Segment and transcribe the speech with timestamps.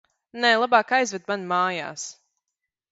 [0.45, 2.11] Nē, labāk aizved mani mājās.